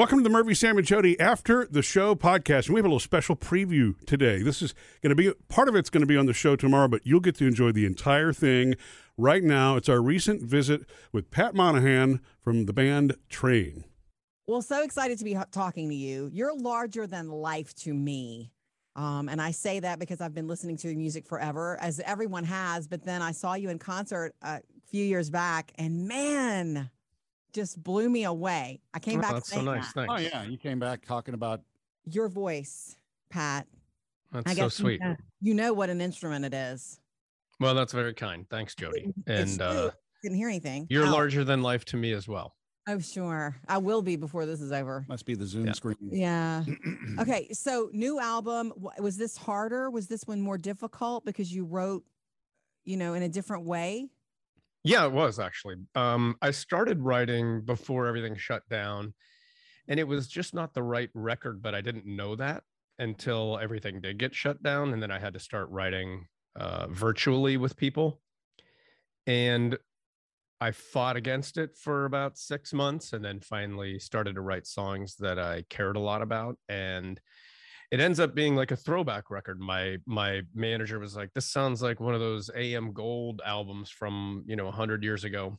[0.00, 2.64] Welcome to the Murphy, Sam, and Jody After the Show podcast.
[2.64, 4.40] And we have a little special preview today.
[4.40, 6.88] This is going to be part of it's going to be on the show tomorrow,
[6.88, 8.76] but you'll get to enjoy the entire thing
[9.18, 9.76] right now.
[9.76, 13.84] It's our recent visit with Pat Monahan from the band Train.
[14.46, 16.30] Well, so excited to be talking to you.
[16.32, 18.52] You're larger than life to me.
[18.96, 22.44] Um, and I say that because I've been listening to your music forever, as everyone
[22.44, 22.88] has.
[22.88, 26.88] But then I saw you in concert a few years back, and man,
[27.52, 28.80] just blew me away.
[28.94, 29.32] I came Oh, back.
[29.34, 29.92] that's so nice.
[29.92, 30.06] that.
[30.06, 30.12] Thanks.
[30.12, 31.60] Oh yeah, you came back talking about
[32.04, 32.96] Your voice,
[33.30, 33.66] Pat.
[34.32, 35.00] That's I so guess you sweet.
[35.00, 37.00] know- You know what an instrument it is.
[37.58, 38.46] Well, that's very kind.
[38.48, 39.12] Thanks, Jody.
[39.26, 39.90] And uh, true.
[40.22, 40.86] didn't hear anything.
[40.88, 42.54] you're Oh, larger than life to me as well.
[42.88, 43.54] Oh, sure.
[43.68, 45.04] I will be before this is over.
[45.08, 45.72] must be the Zoom Yeah.
[45.72, 45.96] screen.
[46.00, 46.64] Yeah.
[47.20, 47.48] Okay.
[47.52, 48.72] So, new album.
[48.98, 49.90] Was this harder?
[49.90, 52.02] Was this one more difficult because you wrote,
[52.84, 54.08] you know, in a different way?
[54.82, 55.76] Yeah, it was actually.
[55.94, 59.14] Um, I started writing before everything shut down,
[59.88, 62.64] and it was just not the right record, but I didn't know that
[62.98, 67.56] until everything did get shut down, and then I had to start writing uh, virtually
[67.56, 68.22] with people.
[69.26, 69.78] And
[70.60, 75.16] I fought against it for about six months, and then finally started to write songs
[75.16, 77.20] that I cared a lot about, and
[77.90, 79.60] it ends up being like a throwback record.
[79.60, 84.44] My my manager was like, "This sounds like one of those AM Gold albums from
[84.46, 85.58] you know a hundred years ago."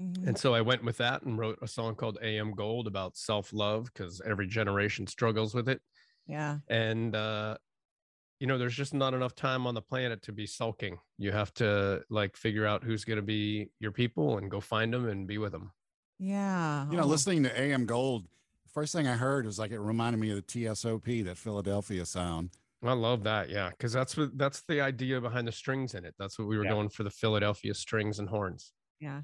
[0.00, 0.26] Mhm.
[0.26, 3.52] And so I went with that and wrote a song called AM Gold about self
[3.52, 5.82] love because every generation struggles with it.
[6.26, 6.58] Yeah.
[6.68, 7.58] And, uh,
[8.40, 10.98] you know, there's just not enough time on the planet to be sulking.
[11.18, 14.92] You have to like figure out who's going to be your people and go find
[14.94, 15.72] them and be with them.
[16.18, 16.90] Yeah.
[16.90, 18.28] You know, Oh, listening to AM Gold,
[18.74, 22.50] first thing I heard was like it reminded me of the TSOP, that Philadelphia sound.
[22.82, 23.48] I love that.
[23.48, 23.70] Yeah.
[23.78, 26.14] Cause that's what, that's the idea behind the strings in it.
[26.18, 26.70] That's what we were Yeah.
[26.70, 28.72] going for the Philadelphia strings and horns.
[29.00, 29.22] Yeah.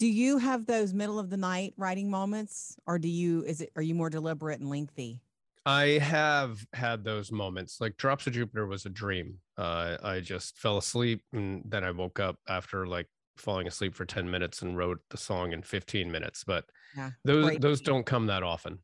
[0.00, 3.70] Do you have those middle of the night writing moments or do you, is it,
[3.76, 5.20] are you more deliberate and lengthy?
[5.64, 7.80] I have had those moments.
[7.80, 9.38] Like Drops of Jupiter was a dream.
[9.56, 13.06] Uh, I just fell asleep and then I woke up after like
[13.36, 16.42] falling asleep for 10 minutes and wrote the song in 15 minutes.
[16.44, 16.64] But
[16.96, 17.10] Yeah.
[17.24, 17.60] those Great.
[17.60, 18.78] those don't come that often.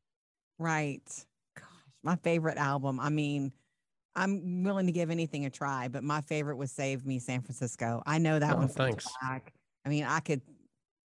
[0.63, 1.27] Right.
[1.57, 1.67] Gosh,
[2.03, 3.01] my favorite album.
[3.01, 3.53] I mean,
[4.15, 8.03] I'm willing to give anything a try, but my favorite was Save Me San Francisco.
[8.07, 9.07] I know that Oh, one thanks.
[9.21, 9.53] back.
[9.85, 10.43] I mean, I could,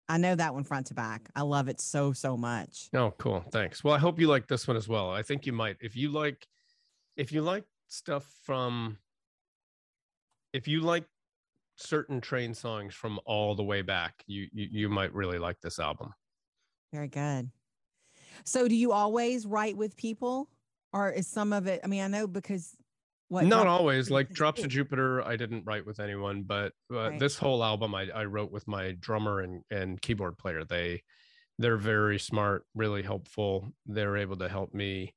[0.09, 1.29] I know that one front to back.
[1.37, 2.89] I love it so, so much.
[2.95, 3.45] Oh, cool.
[3.51, 3.85] Thanks.
[3.85, 5.11] Well, I hope you like this one as well.
[5.11, 5.77] I think you might.
[5.81, 6.47] If you like
[7.17, 8.97] if you like stuff from
[10.55, 11.05] if you like
[11.77, 15.79] certain train songs from all the way back, you you, you might really like this
[15.79, 16.15] album.
[16.93, 17.51] Very good.
[18.45, 20.49] So, do you always write with people
[20.93, 21.81] or is some of it?
[21.85, 22.77] I mean, I know because
[23.29, 23.47] what?
[23.47, 24.11] Not always.
[24.11, 24.69] Like Drops of.
[24.69, 27.19] Jupiter, I didn't write with anyone, but uh, Right.
[27.19, 30.65] this whole album I, I wrote with my drummer and, and keyboard player.
[30.65, 31.03] They
[31.59, 33.73] they're very smart, really helpful.
[33.87, 35.15] They're able to help me,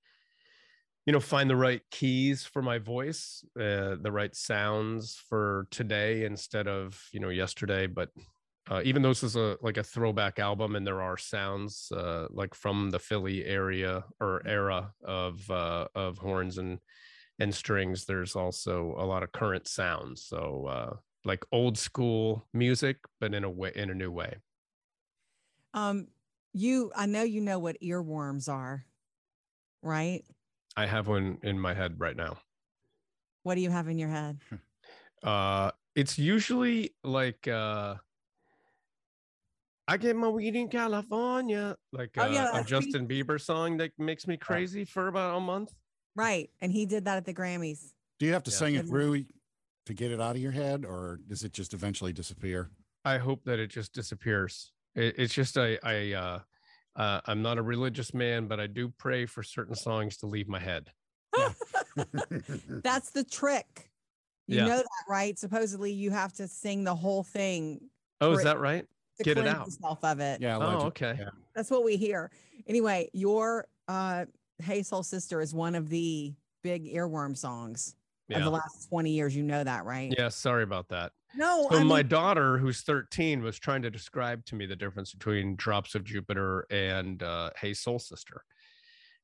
[1.05, 6.23] you know, find the right keys for my voice, uh, the right sounds for today
[6.25, 7.87] instead of you know yesterday.
[7.87, 8.09] But
[8.69, 12.27] uh, even though this is a like a throwback album, and there are sounds uh,
[12.31, 16.79] like from the Philly area or era of uh, of horns and
[17.39, 20.95] and strings there's also a lot of current sounds so uh
[21.25, 24.37] like old school music but in a way in a new way
[25.73, 26.07] Um,
[26.53, 28.85] you, I know you know what earworms are,
[29.81, 30.25] right?
[30.77, 32.37] i have one in my head right now
[33.43, 34.41] What do you have in your head?
[35.23, 37.95] uh it's usually like uh
[39.87, 43.77] I get my weed in California, like Oh, yeah, uh, a that's Justin Bieber song
[43.77, 45.73] that makes me crazy for about a month.
[46.15, 46.49] Right.
[46.61, 47.93] And he did that at the Grammys.
[48.19, 48.57] Do you have to Yeah.
[48.57, 49.25] sing it Good through
[49.85, 52.71] to get it out of your head, or does it just eventually disappear?
[53.03, 54.71] I hope that it just disappears.
[54.95, 56.39] It, it's just I I uh,
[56.95, 60.47] uh, I'm not a religious man, but I do pray for certain songs to leave
[60.47, 60.91] my head.
[62.83, 63.91] That's the trick.
[64.47, 64.65] You Yeah.
[64.65, 65.37] know that, right?
[65.37, 67.89] Supposedly you have to sing the whole thing
[68.21, 68.85] Oh, is it- that right?
[69.17, 69.65] To Get it out.
[69.65, 70.41] yourself of it.
[70.41, 70.57] yeah.
[70.57, 71.15] Oh, okay.
[71.19, 71.29] yeah.
[71.55, 72.31] That's what we hear.
[72.67, 74.25] Anyway, your uh
[74.63, 76.33] Hey Soul Sister is one of the
[76.63, 77.95] big earworm songs
[78.33, 79.35] of the last 20 years.
[79.35, 80.13] You know that, right?
[80.17, 80.29] Yeah.
[80.29, 81.11] Sorry about that.
[81.35, 84.75] No, So I my mean, daughter, who's 13, was trying to describe to me the
[84.75, 88.41] difference between Drops of Jupiter and uh, Hey Soul Sister,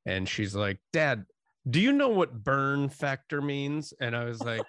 [0.06, 1.26] and she's like, "Dad,
[1.70, 4.62] do you know what burn factor means?" And I was like,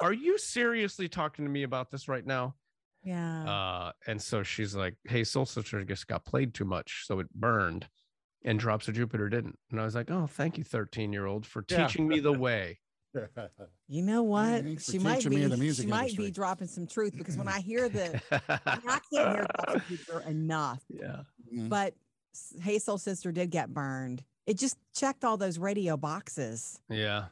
[0.00, 2.54] "Are you seriously talking to me about this right now?"
[3.06, 3.44] Yeah.
[3.50, 7.32] Uh, and so she's like, "Hey, Soul Sister just got played too much, so it
[7.34, 7.88] burned."
[8.44, 9.58] And Drops of Jupiter didn't.
[9.70, 11.86] And I was like, "Oh, thank you, 13 year old, for Yeah.
[11.86, 12.80] teaching me the way."
[13.88, 14.62] you know what?
[14.64, 16.24] thanks She might be in the she music might industry.
[16.26, 19.74] be dropping some truth because when I hear the I, mean, I can't hear Drops
[19.74, 20.82] of Jupiter enough.
[20.90, 21.22] yeah.
[21.54, 21.68] Mm.
[21.70, 21.94] But
[22.34, 24.22] S- Hey Soul Sister did get burned.
[24.46, 26.78] it just checked all those radio boxes.
[26.90, 27.26] Yeah.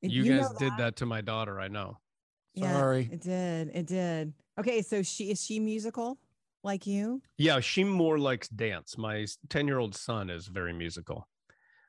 [0.00, 1.98] It- You, know guys did that to my daughter, I know.
[2.54, 3.70] Yeah, it did.
[3.74, 4.32] It did.
[4.58, 6.18] Okay, so she is she musical
[6.64, 7.22] like you?
[7.36, 8.98] Yeah, she more likes dance.
[8.98, 11.28] My 10 year old son is very musical.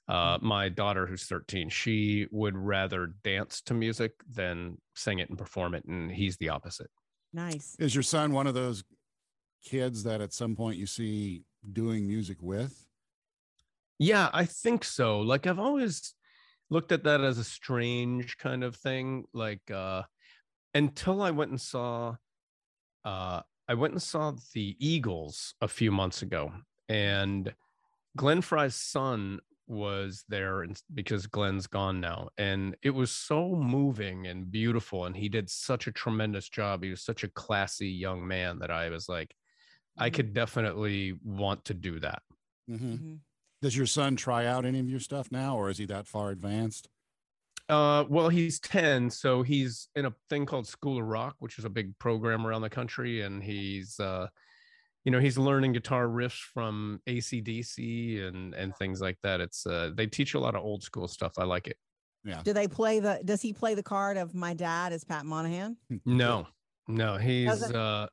[0.07, 0.41] Uh, Mm.
[0.41, 5.75] my daughter, who's 13, she would rather dance to music than sing it and perform
[5.75, 5.85] it.
[5.85, 6.89] And he's the opposite.
[7.31, 7.75] Nice.
[7.77, 8.83] Is your son one of those
[9.63, 12.87] kids that at some point you see doing music with?
[13.99, 15.19] Yeah, I think so.
[15.19, 16.15] Like I've always
[16.69, 19.25] looked at that as a strange kind of thing.
[19.33, 20.03] Like uh
[20.73, 22.17] until I went and saw
[23.05, 26.53] uh I went and saw the Eagles a few months ago
[26.89, 27.55] and
[28.17, 34.51] Glenn Frey's son was there because Glenn's gone now and it was so moving and
[34.51, 36.83] beautiful and he did such a tremendous job.
[36.83, 39.35] He was such a classy young man that I was like
[39.99, 40.11] I Mhm.
[40.11, 42.23] could definitely want to do that.
[42.67, 43.21] hmm Mhm.
[43.61, 46.31] Does your son try out any of your stuff now, or is he that far
[46.31, 46.89] advanced?
[47.69, 51.65] Uh, well, he's 10, so he's in a thing called School of Rock, which is
[51.65, 53.21] a big program around the country.
[53.21, 54.27] And he's, uh,
[55.05, 59.39] you know, he's learning guitar riffs from ACDC and, and things like that.
[59.39, 61.33] It's, uh, they teach a lot of old school stuff.
[61.37, 61.77] I like it.
[62.25, 62.41] Yeah.
[62.43, 65.77] Do they play the does he play the card of my dad is Pat Monahan?
[66.05, 66.47] No,
[66.87, 68.07] no, he's, uh,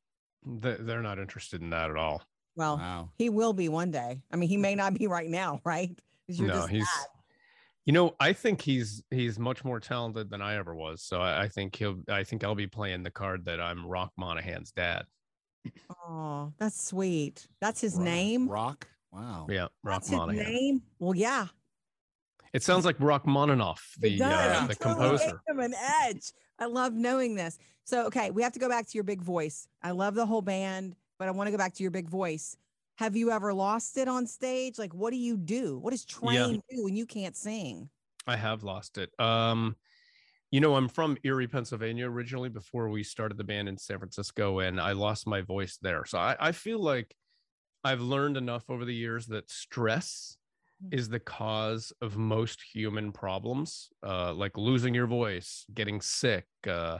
[0.62, 2.22] th- they're not interested in that at all.
[2.54, 3.10] Well, Wow.
[3.16, 4.22] he will be one day.
[4.32, 5.90] I mean, he may not be right now, right?
[6.28, 7.06] you're no, just he's, dad.
[7.86, 11.02] You know, I think he's, he's much more talented than I ever was.
[11.02, 14.12] So I, I think he'll, I think I'll be playing the card that I'm Rock
[14.18, 15.04] Monahan's dad.
[15.90, 17.46] Oh, that's sweet.
[17.60, 18.48] That's his Ro- name.
[18.48, 18.86] Rock.
[19.12, 19.46] Wow.
[19.48, 19.68] Yeah.
[19.82, 20.52] Rock That's his Monahan.
[20.52, 20.82] name.
[20.98, 21.46] Well, yeah.
[22.52, 23.24] It sounds like Rock
[24.02, 24.30] It the does.
[24.30, 25.74] uh, You the totally gave him an
[26.04, 26.32] edge.
[26.58, 27.58] I love knowing this.
[27.84, 29.68] So, okay, we have to go back to your big voice.
[29.82, 32.56] I love the whole band, but I want to go back to your big voice.
[32.98, 34.78] Have you ever lost it on stage?
[34.78, 35.78] Like, what do you do?
[35.78, 37.90] What does train do when you can't sing?
[38.26, 39.18] I have lost it.
[39.20, 39.76] Um,
[40.50, 44.60] you know, I'm from Erie, Pennsylvania originally before we started the band in San Francisco,
[44.60, 46.04] and I lost my voice there.
[46.06, 47.16] So I, I feel like
[47.84, 50.38] I've learned enough over the years that stress
[50.82, 50.92] Mm.
[50.92, 56.98] is the cause of most human problems, uh, like losing your voice, getting sick, uh,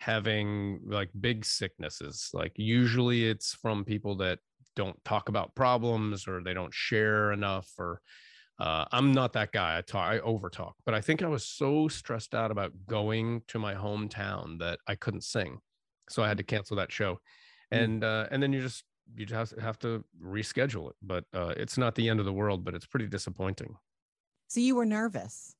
[0.00, 2.30] having like big sicknesses.
[2.34, 4.40] Like usually it's from people that
[4.82, 8.00] don't talk about problems or they don't share enough or
[8.58, 9.78] uh, I'm not that guy.
[9.78, 13.42] I talk, I over talk, but I think I was so stressed out about going
[13.48, 15.52] to my hometown that I couldn't sing,
[16.10, 17.12] so I had to cancel that show,
[17.72, 17.82] Mm.
[17.82, 18.84] and uh, and then you just
[19.16, 20.96] you just have to reschedule it.
[21.00, 23.72] But uh, it's not the end of the world, but it's pretty disappointing.
[24.48, 25.54] So you were nervous.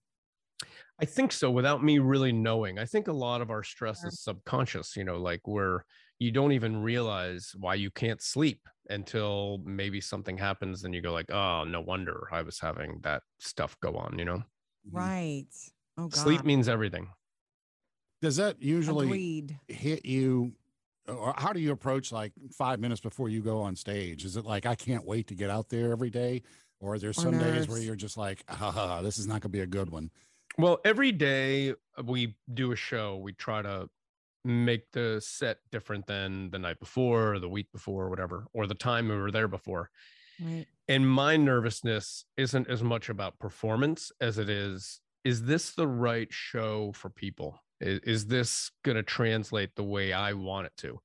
[1.00, 2.78] I think so, without me really knowing.
[2.78, 4.96] I think a lot of our stress is subconscious.
[4.99, 5.87] You know, like where
[6.19, 11.12] you don't even realize why you can't sleep until maybe something happens, and you go
[11.12, 14.38] like, "Oh, no wonder I was having that stuff go on." You know.
[14.88, 14.92] Mhm.
[14.92, 15.46] Right.
[15.96, 16.14] Oh, God.
[16.14, 17.10] Sleep means everything.
[18.22, 19.58] Does that usually Agreed.
[19.69, 20.54] hit you?
[21.08, 24.25] Or how do you approach like five minutes before you go on stage?
[24.25, 26.43] Is it like, I can't wait to get out there every day?
[26.78, 29.48] Or are there some days where you're just like, ah, this is not going to
[29.48, 30.10] be a good one?
[30.58, 33.88] Well, every day we do a show, we try to
[34.44, 38.66] make the set different than the night before, or the week before, or whatever, or
[38.66, 39.90] the time we were there before.
[40.42, 40.66] Right.
[40.88, 46.29] And my nervousness isn't as much about performance as it is is this the right
[46.31, 47.62] show for people?
[47.81, 51.00] Is, is this going to translate the way I want it to?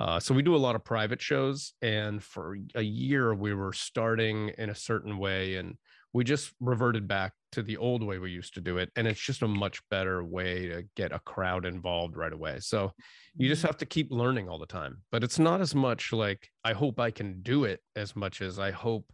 [0.00, 3.72] Uh, so we do a lot of private shows, and for a year we were
[3.72, 5.76] starting in a certain way, and
[6.14, 9.20] we just reverted back to the old way we used to do it, and it's
[9.20, 12.58] just a much better way to get a crowd involved right away.
[12.60, 12.92] So
[13.36, 13.66] you just Mhm.
[13.66, 16.98] have to keep learning all the time, but it's not as much like I hope
[16.98, 19.12] I can do it as much as I hope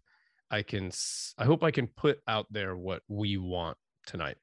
[0.51, 0.91] I can.
[1.37, 4.39] I hope I can put out there what we want tonight.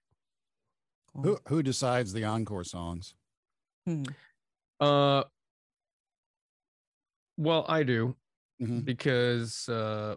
[1.07, 1.23] Cool.
[1.23, 3.15] Who, who decides the encore songs?
[3.85, 4.03] Hmm.
[4.79, 5.23] Uh,
[7.37, 8.15] well, I do
[8.61, 8.85] Mhm.
[8.85, 10.15] because uh,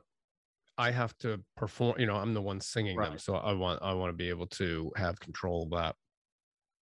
[0.77, 1.99] I have to perform.
[1.99, 4.47] You know, I'm the one singing them, so I want I want to be able
[4.49, 5.97] to have control of that.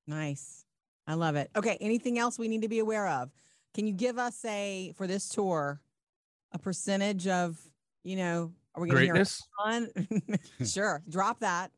[0.06, 0.64] Nice.
[1.06, 1.50] I love it.
[1.56, 1.78] Okay.
[1.80, 3.30] Anything else we need to be aware of?
[3.74, 5.80] Can you give us a for this tour
[6.52, 7.58] a percentage of
[8.04, 8.52] you know?
[8.74, 9.42] Are we going to hear Greatness.
[9.64, 9.90] fun?
[10.66, 11.02] sure.
[11.08, 11.72] Drop that.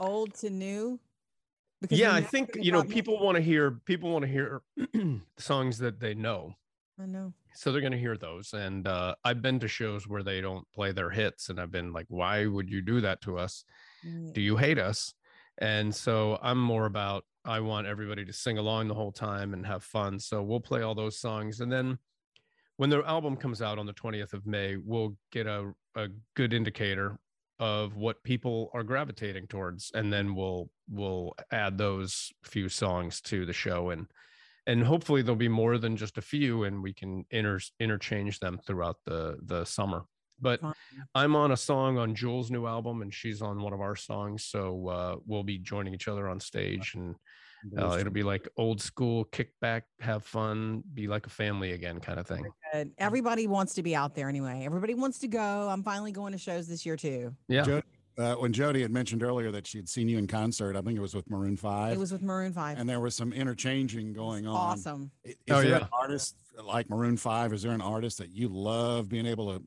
[0.00, 0.98] Old to new.
[1.82, 4.62] Because Yeah, I think you know people want to hear people want to hear
[5.38, 6.54] songs that they know.
[6.98, 7.34] I know.
[7.56, 10.66] So they're going to hear those and uh, i've been to shows where they don't
[10.74, 13.64] play their hits and i've been like why would you do that to us?
[14.32, 15.14] Do you hate us?
[15.58, 19.66] And so i'm more about i want everybody to sing along the whole time and
[19.66, 20.18] have fun.
[20.18, 21.98] So we'll play all those songs and then
[22.76, 26.52] when their album comes out on the 20th of may we'll get a, a good
[26.52, 27.18] indicator
[27.58, 33.46] of what people are gravitating towards and then we'll we'll add those few songs to
[33.46, 34.06] the show and
[34.66, 38.58] and hopefully there'll be more than just a few and we can inter- interchange them
[38.66, 40.02] throughout the the summer
[40.40, 40.60] but
[41.14, 44.44] i'm on a song on Jewel's new album and she's on one of our songs
[44.44, 47.14] so uh, we'll be joining each other on stage and
[47.78, 51.98] uh, it'll be like old school kick back have fun be like a family again
[52.00, 52.44] kind of thing
[52.98, 54.64] Everybody wants to be out there anyway.
[54.66, 55.68] Everybody wants to go.
[55.70, 57.34] I'm finally going to shows this year too.
[57.48, 57.80] yeah Jo-
[58.18, 61.00] uh, when Jody had mentioned earlier that she'd seen you in concert, I think it
[61.02, 62.78] was with Maroon Five, It was with Maroon Five.
[62.78, 64.56] and there was some interchanging going on.
[64.56, 65.10] awesome.
[65.24, 65.76] I- Is Oh, there yeah.
[65.78, 67.52] an artist like Maroon Five?
[67.52, 69.62] Is there an artist that you love being able to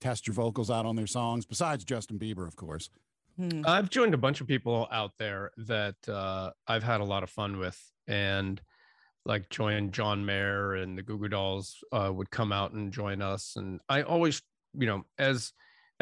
[0.00, 2.88] test your vocals out on their songs besides Justin Bieber, of course?
[3.36, 3.62] Hmm.
[3.66, 7.30] I've joined a bunch of people out there that uh, I've had a lot of
[7.30, 8.60] fun with, and
[9.24, 13.22] like join John Mayer and the Goo Goo Dolls uh, would come out and join
[13.22, 13.54] us.
[13.56, 14.42] And I always,
[14.76, 15.52] you know, as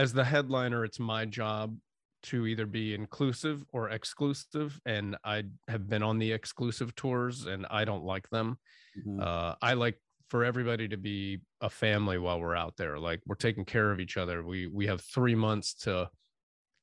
[0.00, 1.76] as the headliner, it's my job
[2.22, 7.66] to either be inclusive or exclusive, and I have been on the exclusive tours, and
[7.70, 8.58] I don't like them.
[8.96, 9.20] Mhm.
[9.22, 12.98] Uh, I like for everybody to be a family while we're out there.
[12.98, 14.42] Like we're taking care of each other.
[14.42, 16.10] We we have three months to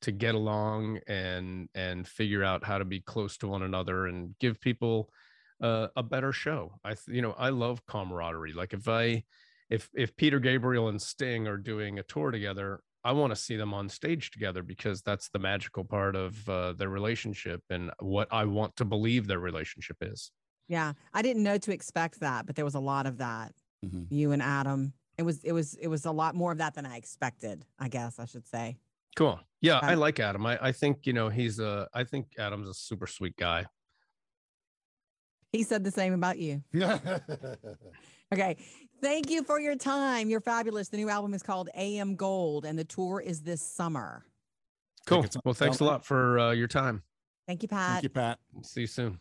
[0.01, 4.37] to get along and and figure out how to be close to one another and
[4.39, 5.09] give people
[5.61, 6.79] uh, a better show.
[6.83, 8.53] I you know I love camaraderie.
[8.53, 9.23] Like if I
[9.69, 13.55] if if Peter Gabriel and Sting are doing a tour together, I want to see
[13.55, 18.27] them on stage together because that's the magical part of uh, their relationship and what
[18.31, 20.29] I want to believe their relationship is.
[20.67, 23.53] Yeah, I didn't know to expect that, but there was a lot of that.
[23.85, 24.07] Mhm.
[24.09, 24.91] You and Adam.
[25.17, 27.63] It was it was it was a lot more of that than I expected.
[27.79, 28.75] I guess I should say.
[29.15, 29.39] Cool.
[29.61, 30.45] Yeah, I Um, like Adam.
[30.45, 31.87] I, I think you know he's a.
[31.93, 33.67] I think Adam's a super sweet guy.
[35.53, 36.61] He said the same about you.
[38.33, 38.57] Okay.
[39.01, 40.29] Thank you for your time.
[40.29, 40.89] You're fabulous.
[40.89, 44.25] The new album is called AM Gold, and the tour is this summer.
[45.05, 45.25] Cool.
[45.45, 47.03] Well, thanks a lot for uh, your time.
[47.47, 47.91] Thank you, Pat.
[47.91, 48.39] Thank you, Pat.
[48.63, 49.19] See you soon.